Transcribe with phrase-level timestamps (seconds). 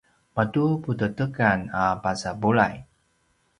[0.35, 2.75] matu putedekan a pasa bulay